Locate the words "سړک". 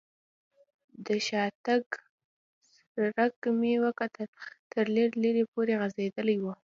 2.93-3.31